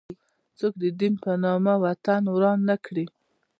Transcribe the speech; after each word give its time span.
څوک 0.57 0.73
د 0.81 0.83
دین 0.99 1.13
په 1.23 1.31
نامه 1.43 1.73
وطن 1.83 2.21
وران 2.35 2.59
نه 2.69 2.75
کړي. 2.85 3.05